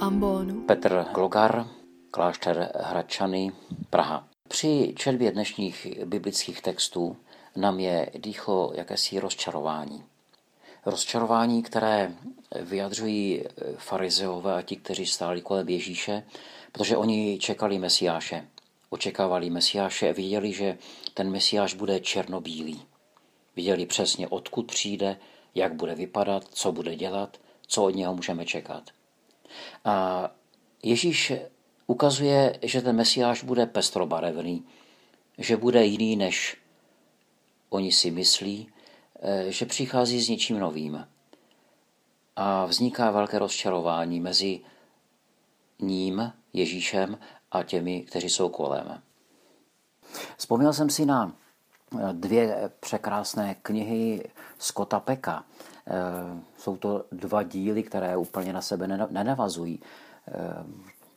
[0.00, 0.60] ambonu.
[0.60, 1.66] Petr Glogar,
[2.10, 3.52] klášter Hradčany,
[3.90, 4.28] Praha.
[4.48, 7.16] Při četbě dnešních biblických textů
[7.56, 10.04] nám je dýchlo jakési rozčarování.
[10.86, 12.14] Rozčarování, které
[12.60, 13.44] vyjadřují
[13.76, 16.22] farizeové a ti, kteří stáli kolem Ježíše,
[16.72, 18.48] protože oni čekali Mesiáše.
[18.90, 20.78] Očekávali Mesiáše a viděli, že
[21.14, 22.82] ten Mesiáš bude černobílý.
[23.56, 25.16] Viděli přesně, odkud přijde,
[25.54, 28.82] jak bude vypadat, co bude dělat, co od něho můžeme čekat.
[29.84, 30.30] A
[30.82, 31.32] Ježíš
[31.86, 34.64] ukazuje, že ten Mesiáš bude pestrobarevný,
[35.38, 36.56] že bude jiný, než
[37.68, 38.68] oni si myslí,
[39.20, 41.06] eh, že přichází s něčím novým.
[42.36, 44.60] A vzniká velké rozčarování mezi
[45.80, 47.18] ním, Ježíšem,
[47.50, 49.02] a těmi, kteří jsou kolem.
[50.36, 51.36] Vzpomněl jsem si na
[52.12, 55.44] dvě překrásné knihy Scotta Peka.
[55.90, 59.80] Eh, jsou to dva díly, které úplně na sebe nenavazují.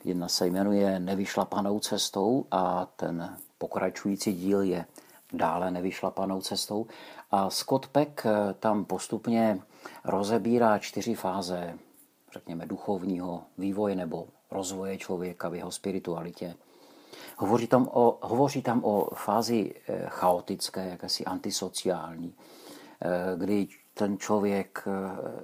[0.03, 4.85] Jedna se jmenuje Nevyšlapanou cestou a ten pokračující díl je
[5.33, 6.87] dále nevyšlapanou cestou.
[7.31, 9.59] A Scott Peck eh, tam postupně
[10.03, 11.73] rozebírá čtyři fáze,
[12.33, 16.55] řekněme, duchovního vývoje nebo rozvoje člověka v jeho spiritualitě.
[17.37, 22.35] Hovoří tam o, hovoří tam o fázi eh, chaotické, jakési antisociální,
[23.01, 24.87] eh, kdy ten člověk,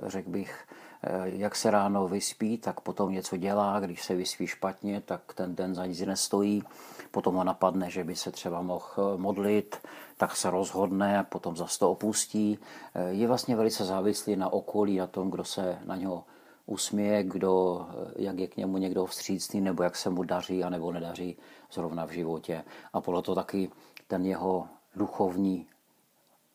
[0.07, 0.65] řekl bych,
[1.03, 5.55] Eh, jak se ráno vyspí, tak potom něco dělá, když se vyspí špatně, tak ten
[5.55, 6.63] den za nic nestojí,
[7.11, 9.75] potom ho napadne, že by se třeba mohl eh, modlit,
[10.17, 12.59] tak se rozhodne potom zase to opustí.
[12.95, 16.23] Eh, je vlastně velice závislý na okolí, na tom, kdo se na něho
[16.65, 20.91] usměje, kdo, jak je k němu někdo vstřícný, nebo jak se mu daří a nebo
[20.91, 21.37] nedaří
[21.71, 22.63] zrovna v životě.
[22.93, 23.71] A podle toho taky
[24.07, 25.67] ten jeho duchovní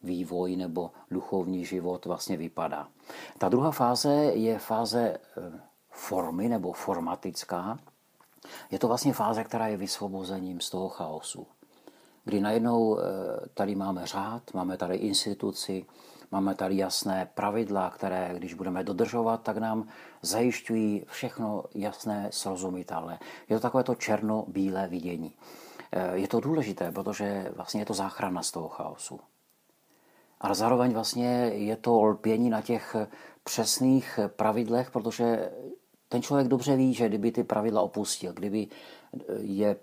[0.04, 2.88] vývoj nebo duchovní život vlastně vypadá.
[3.38, 5.60] Ta druhá fáze je fáze eh,
[5.90, 7.78] formy nebo formatická.
[8.70, 11.46] Je to vlastně fáze, která je vysvobozením z toho chaosu.
[12.24, 13.02] Kdy najednou eh,
[13.54, 15.86] tady máme řád, máme tady instituci,
[16.30, 19.88] máme tady jasné pravidla, které, když budeme dodržovat, tak nám
[20.22, 23.18] zajišťují všechno jasné, srozumitelné.
[23.48, 25.32] Je to takové to černo-bílé vidění.
[25.92, 29.20] Eh, je to důležité, protože vlastně je to záchrana z toho chaosu
[30.44, 32.96] ale zároveň vlastně je to lpění na těch
[33.44, 35.50] přesných pravidlech, protože
[36.08, 38.66] ten člověk dobře ví, že kdyby ty pravidla opustil, kdyby
[39.40, 39.76] je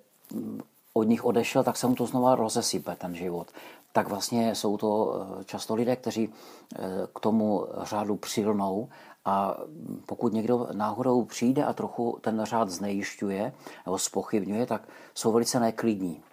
[0.94, 3.48] od nich odešel, tak se mu to znova rozesype, ten život.
[3.92, 6.80] Tak vlastně jsou to eh, často lidé, kteří eh,
[7.16, 8.90] k tomu řádu přilnou
[9.26, 9.58] a
[10.06, 13.54] pokud někdo náhodou přijde a trochu ten řád znejišťuje
[13.86, 16.24] nebo spochybňuje, tak jsou velice neklidní.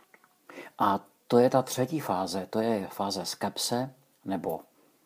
[0.78, 3.90] A to je ta třetí fáze, to je fáze skepse,
[4.28, 4.60] nebo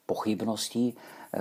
[0.07, 0.97] pochybností,
[1.35, 1.41] eh,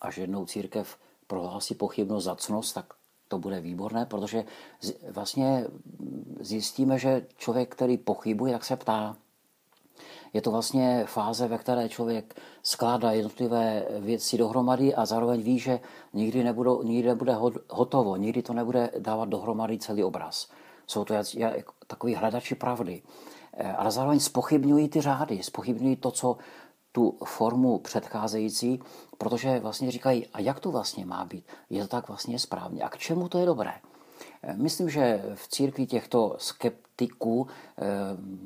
[0.00, 2.94] až jednou církev prohlásí pochybnost za cnost, tak
[3.28, 4.44] to bude výborné, protože
[5.10, 5.66] vlastně
[6.40, 9.16] zjistíme, že člověk, který pochybuje, tak se ptá.
[10.32, 15.80] Je to vlastně fáze, ve které člověk skládá jednotlivé věci dohromady a zároveň ví, že
[16.12, 17.34] nikdy, nebudou, nikdy nebude
[17.70, 20.48] hotovo, nikdy to nebude dávat dohromady celý obraz.
[20.86, 21.14] Jsou to
[21.86, 23.02] takový hledači pravdy.
[23.56, 26.36] Eh, ale zároveň spochybňují ty řády, spochybňují to, co
[26.96, 28.80] tu formu předcházející,
[29.18, 31.44] protože vlastně říkají, a jak to vlastně má být?
[31.70, 32.82] Je to tak vlastně správně?
[32.82, 33.72] A k čemu to je dobré?
[34.42, 37.84] Eh, myslím, že v církvi těchto skeptiků eh,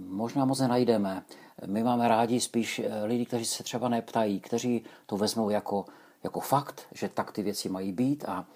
[0.09, 1.23] možná moc nenajdeme.
[1.67, 5.85] My máme rádi spíš eh, lidi, kteří se třeba neptají, kteří to vezmou jako,
[6.23, 8.47] jako fakt, že tak ty věci mají být a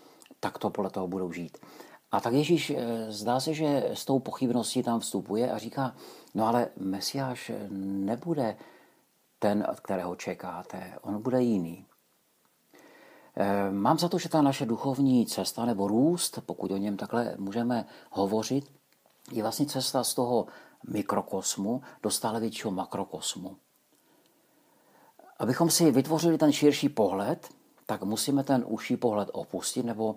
[0.41, 1.59] tak to podle toho budou žít.
[2.12, 2.72] A tak Ježíš
[3.09, 5.94] zdá se, že s tou pochybností tam vstupuje a říká,
[6.34, 8.56] no ale Mesiáš nebude
[9.44, 10.99] ten, od kterého čekáte.
[11.03, 11.87] On bude jiný.
[13.37, 17.34] Eh, mám za to, že ta naše duchovní cesta nebo růst, pokud o něm takhle
[17.38, 18.73] můžeme hovořit,
[19.32, 20.46] je vlastně cesta z toho
[20.88, 23.56] mikrokosmu do stále většího makrokosmu.
[25.38, 27.49] Abychom si vytvořili ten širší pohled,
[27.87, 30.17] tak musíme ten užší pohled opustit, nebo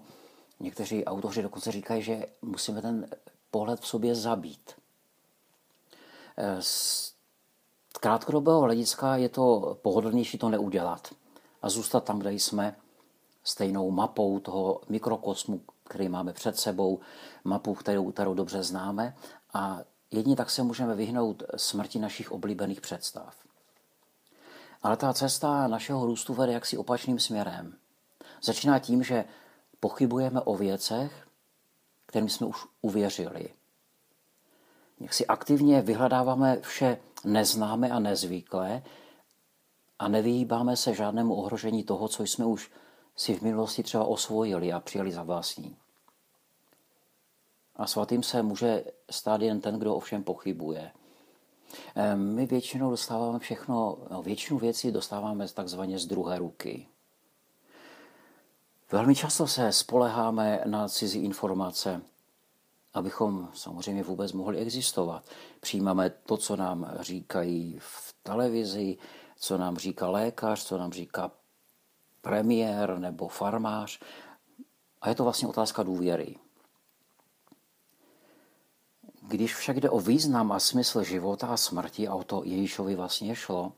[0.60, 3.10] někteří autoři dokonce říkají, že musíme ten
[3.52, 4.72] pohled v sobě zabít.
[7.98, 11.14] Eh, krátkodobého hlediska je to pohodlnější to neudělat
[11.62, 12.76] a zůstat tam, kde jsme,
[13.44, 17.00] stejnou mapou toho mikrokosmu, který máme před sebou,
[17.44, 19.16] mapu, kterou, kterou dobře známe
[19.54, 19.80] a
[20.12, 23.36] jedině tak se můžeme vyhnout smrti našich oblíbených představ.
[24.84, 27.76] Ale ta cesta našeho růstu vede jaksi opačným směrem.
[28.44, 29.26] Začíná tím, že
[29.80, 31.28] pochybujeme o věcech,
[32.06, 33.50] kterým jsme už uvěřili.
[35.00, 36.98] Jak si aktivně vyhledáváme vše
[37.28, 38.84] neznámé a nezvyklé
[40.00, 42.72] a nevyhýbáme se žádnému ohrožení toho, co jsme už
[43.16, 45.78] si v minulosti třeba osvojili a přijali za vlastní.
[47.76, 50.92] A svatým se může stát jen ten, kdo ovšem pochybuje.
[52.16, 56.88] My většinou dostáváme všechno, no, většinu věcí dostáváme takzvaně z druhé ruky.
[58.92, 62.02] Velmi často se spoleháme na cizí informace,
[62.94, 65.26] abychom samozřejmě vůbec mohli existovat.
[65.60, 68.98] Přijímáme to, co nám říkají v televizi,
[69.40, 71.32] co nám říká lékař, co nám říká
[72.22, 74.00] premiér nebo farmář.
[75.02, 76.36] A je to vlastně otázka důvěry.
[79.22, 83.36] Když však jde o význam a smysl života a smrti, a o to Ježíšovi vlastně
[83.36, 83.74] šlo,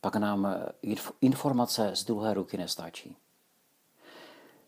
[0.00, 0.56] pak nám
[1.20, 3.16] informace z druhé ruky nestačí.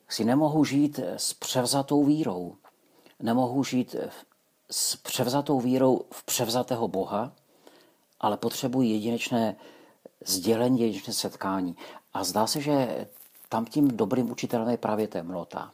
[0.08, 2.56] Si nemohu žít s převzatou vírou.
[3.22, 3.96] Nemohu žít
[4.70, 7.32] s převzatou vírou v převzatého Boha,
[8.20, 9.56] ale potřebuji jedinečné
[10.26, 11.76] sdělení, jedinečné setkání.
[12.14, 13.06] A zdá se, že
[13.48, 15.72] tam tím dobrým učitelem je právě temnota.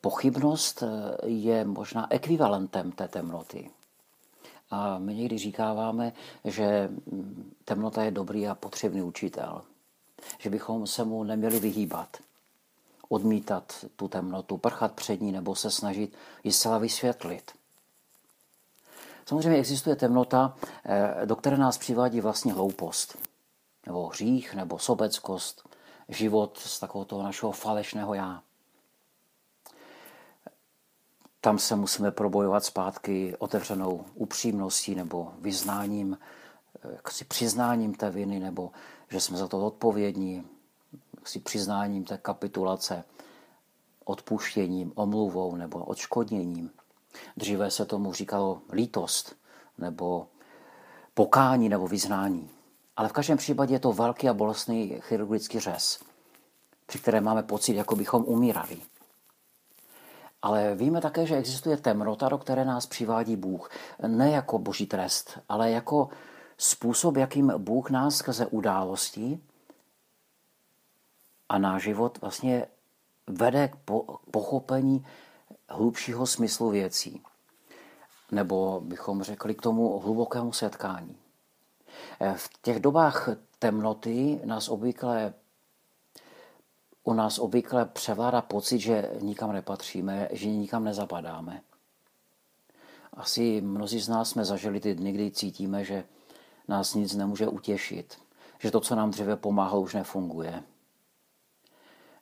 [0.00, 0.82] Pochybnost
[1.24, 3.70] je možná ekvivalentem té temnoty.
[4.70, 6.12] A my někdy říkáváme,
[6.44, 6.90] že
[7.64, 9.62] temnota je dobrý a potřebný učitel.
[10.38, 12.16] Že bychom se mu neměli vyhýbat.
[13.12, 17.52] Odmítat tu temnotu, prchat před ní nebo se snažit ji zcela vysvětlit.
[19.26, 23.18] Samozřejmě existuje temnota, eh, do které nás přivádí vlastně hloupost,
[23.86, 25.68] nebo hřích, nebo sobeckost,
[26.08, 28.42] život z takového toho našeho falešného já.
[31.40, 36.18] Tam se musíme probojovat zpátky otevřenou upřímností nebo vyznáním,
[36.84, 38.70] eh, si přiznáním té viny, nebo
[39.10, 40.44] že jsme za to odpovědní,
[41.24, 43.04] si přiznáním té kapitulace,
[44.04, 46.70] odpuštěním, omluvou nebo odškodněním.
[47.36, 49.36] Dříve se tomu říkalo lítost
[49.78, 50.26] nebo
[51.14, 52.50] pokání nebo vyznání.
[52.96, 56.04] Ale v každém případě je to velký a bolestný chirurgický řez,
[56.86, 58.78] při kterém máme pocit, jako bychom umírali.
[60.42, 63.70] Ale víme také, že existuje temnota, do které nás přivádí Bůh.
[64.06, 66.08] Ne jako boží trest, ale jako
[66.58, 69.42] způsob, jakým Bůh nás skrze událostí
[71.52, 72.66] a náš život vlastně
[73.26, 73.76] vede k
[74.30, 75.06] pochopení
[75.68, 77.22] hlubšího smyslu věcí.
[78.30, 81.16] Nebo bychom řekli k tomu hlubokému setkání.
[82.20, 83.28] Eh, v těch dobách
[83.58, 85.34] temnoty nás obvykle,
[87.04, 91.62] u nás obvykle převládá pocit, že nikam nepatříme, že nikam nezapadáme.
[93.12, 96.04] Asi mnozí z nás jsme zažili ty dny, kdy cítíme, že
[96.68, 98.18] nás nic nemůže utěšit,
[98.58, 100.62] že to, co nám dříve pomáhalo, už nefunguje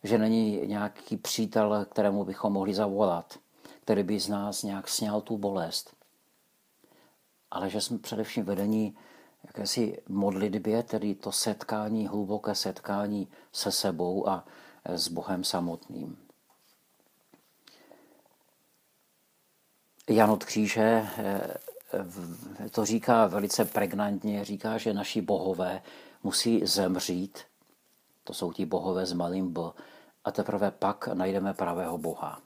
[0.02, 3.38] že není nějaký přítel, kterému bychom mohli zavolat,
[3.81, 5.97] který by z nás nějak sněl tu bolest.
[7.50, 8.97] Ale že jsme především vedení
[9.44, 14.44] jakési modlitbě, tedy to setkání, hluboké setkání se sebou a
[14.85, 16.19] s Bohem samotným.
[20.08, 25.82] Jan od Kříže eh, to říká velice pregnantně, říká, že naši bohové
[26.23, 27.38] musí zemřít
[28.25, 29.61] to jsou ti bohové s malým B.
[30.25, 32.40] A teprve pak najdeme pravého boha.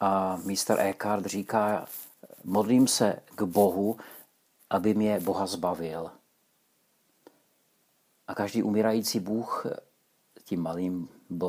[0.00, 0.80] A Mr.
[0.80, 1.86] Eckhart říká,
[2.44, 3.96] modlím se k Bohu,
[4.70, 6.10] aby mě Boha zbavil.
[8.26, 9.66] A každý umírající Bůh,
[10.44, 11.46] tím malým B,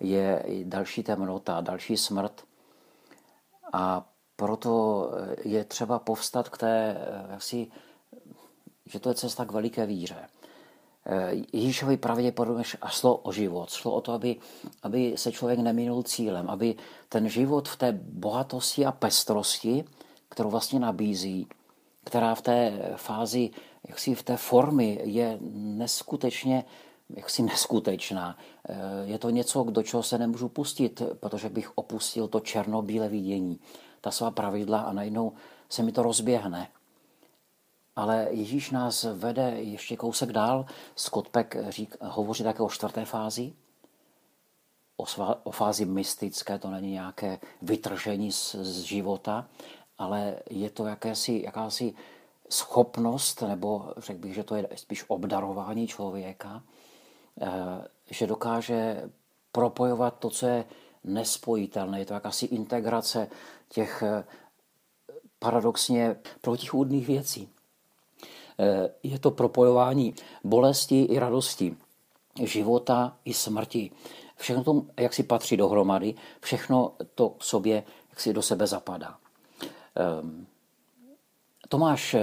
[0.00, 2.44] je další temnota, další smrt.
[3.72, 5.10] A proto
[5.44, 6.96] je třeba povstat k té,
[7.30, 7.70] jaksi,
[8.86, 10.28] že to je cesta k veliké víře.
[11.12, 13.70] Eh, Ježíšovi pravděpodobně šlo o život.
[13.70, 14.36] Šlo o to, aby,
[14.82, 16.74] aby se člověk neminul cílem, aby
[17.08, 19.84] ten život v té bohatosti a pestrosti,
[20.28, 21.46] kterou vlastně nabízí,
[22.04, 23.50] která v té fázi,
[23.88, 26.64] jaksi v té formy je neskutečně
[27.16, 28.38] jaksi neskutečná.
[28.68, 28.74] Eh,
[29.04, 33.60] je to něco, do čeho se nemůžu pustit, protože bych opustil to černobílé vidění,
[34.00, 35.32] ta svá pravidla a najednou
[35.68, 36.68] se mi to rozběhne.
[37.96, 40.66] Ale Ježíš nás vede ještě kousek dál.
[40.96, 43.52] Scott Peck řík, hovoří také o čtvrté fázi,
[44.96, 49.48] o, svá, o fázi mystické, to není nějaké vytržení z, z života,
[49.98, 51.94] ale je to jakési, jakási
[52.50, 56.62] schopnost, nebo řekl bych, že to je spíš obdarování člověka,
[57.40, 57.48] eh,
[58.10, 59.10] že dokáže
[59.52, 60.64] propojovat to, co je
[61.04, 61.98] nespojitelné.
[61.98, 63.28] Je to jakási integrace
[63.68, 64.24] těch eh,
[65.38, 67.48] paradoxně protichůdných věcí.
[68.60, 70.14] Eh, je to propojování
[70.44, 71.76] bolesti i radosti,
[72.42, 73.90] života i smrti.
[74.36, 79.18] Všechno to, jak si patří dohromady, všechno to k sobě, jak si do sebe zapadá.
[79.94, 80.46] Ehm,
[81.68, 82.20] Tomáš, eh,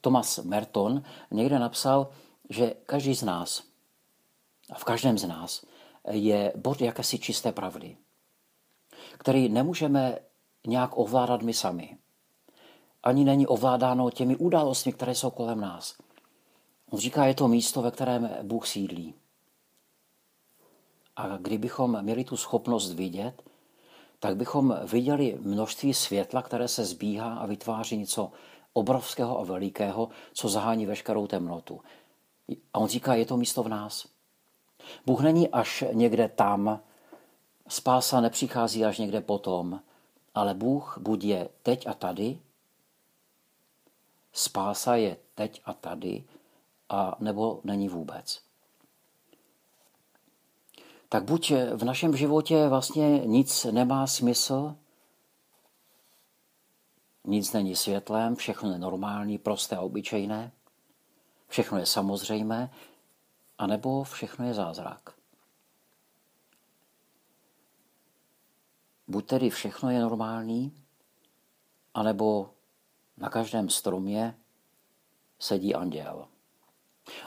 [0.00, 2.08] Thomas Merton někde napsal,
[2.50, 3.62] že každý z nás,
[4.70, 5.64] a v každém z nás,
[6.10, 7.96] je bod jakési čisté pravdy,
[9.18, 10.18] který nemůžeme
[10.66, 11.99] nějak ovládat my sami.
[13.02, 15.94] Ani není ovládáno těmi událostmi, které jsou kolem nás.
[16.90, 19.14] On říká, je to místo, ve kterém Bůh sídlí.
[21.16, 23.42] A kdybychom měli tu schopnost vidět,
[24.18, 28.32] tak bychom viděli množství světla, které se zbíhá a vytváří něco
[28.72, 31.80] obrovského a velikého, co zahání veškerou temnotu.
[32.74, 34.06] A on říká, je to místo v nás.
[35.06, 36.80] Bůh není až někde tam,
[37.68, 39.80] spása nepřichází až někde potom,
[40.34, 42.38] ale Bůh buď je teď a tady,
[44.32, 46.24] spása je teď a tady,
[46.88, 48.40] a nebo není vůbec.
[51.08, 54.76] Tak buď v našem životě vlastně nic nemá smysl,
[57.24, 60.52] nic není světlem, všechno je normální, prosté a obyčejné,
[61.48, 62.70] všechno je samozřejmé,
[63.58, 65.14] anebo všechno je zázrak.
[69.08, 70.84] Buď tedy všechno je normální,
[71.94, 72.54] anebo
[73.20, 74.34] na každém stromě
[75.38, 76.28] sedí anděl.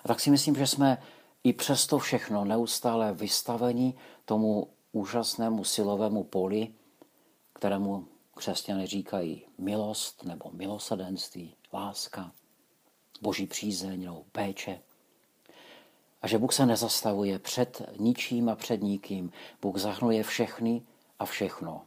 [0.03, 1.03] A tak si myslím, že jsme
[1.43, 3.93] i přesto všechno neustále vystaveni
[4.25, 6.73] tomu úžasnému silovému poli,
[7.53, 12.31] kterému křesťané říkají milost nebo milosadenství, láska,
[13.21, 14.79] boží přízeň nebo péče.
[16.21, 19.31] A že Bůh se nezastavuje před ničím a před nikým.
[19.61, 20.81] Bůh zahrnuje všechny
[21.19, 21.81] a všechno.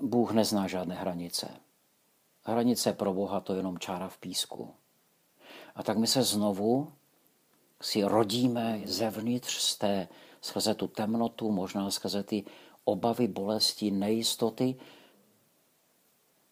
[0.00, 1.65] Bůh nezná žádné hranice.
[2.46, 4.74] Hranice pro Boha to je jenom čára v písku.
[5.74, 6.92] A tak my se znovu
[7.82, 10.08] si rodíme zevnitř z té,
[10.40, 12.44] skrze tu temnotu, možná skrze ty
[12.84, 14.76] obavy, bolesti, nejistoty,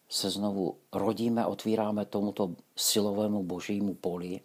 [0.09, 4.41] se znovu rodíme, otvíráme tomuto silovému božímu poli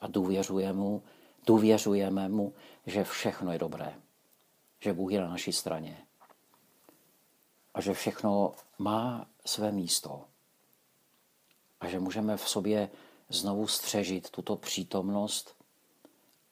[0.00, 1.02] a důvěřujeme mu,
[1.46, 2.54] důvěřujeme mu,
[2.86, 3.94] že všechno je dobré,
[4.80, 5.98] že Bůh je na naší straně
[7.74, 10.24] a že všechno má své místo
[11.82, 12.90] a že můžeme v sobě
[13.28, 15.54] znovu střežit tuto přítomnost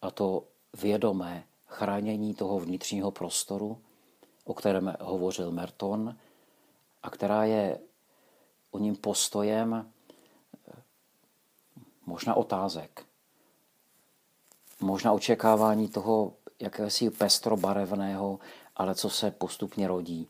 [0.03, 0.45] a to
[0.83, 3.79] vědomé chránění toho vnitřního prostoru,
[4.45, 6.17] o kterém hovořil Merton,
[7.03, 7.79] a která je
[8.71, 9.93] o ním postojem
[12.07, 13.07] možná otázek,
[14.81, 18.39] možná očekávání toho jakési pestrobarevného,
[18.77, 20.29] ale co se postupně rodí.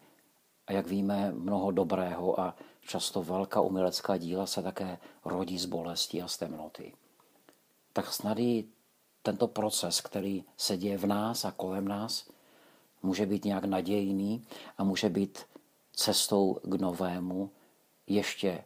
[0.66, 2.54] A jak víme, mnoho dobrého a
[2.90, 6.94] často velká umělecká díla se také rodí z bolesti a z temnoty.
[7.92, 8.64] Tak snad i
[9.22, 12.30] tento proces, který se děje v nás a kolem nás,
[13.02, 14.46] může být nějak nadějný
[14.78, 15.38] a může být
[15.92, 17.50] cestou k novému,
[18.06, 18.64] ještě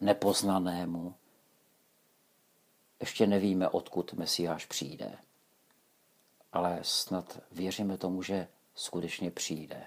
[0.00, 1.14] nepoznanému.
[3.00, 5.18] Ještě nevíme, odkud Mesiáš přijde.
[6.52, 9.86] Ale snad věříme tomu, že skutečně přijde.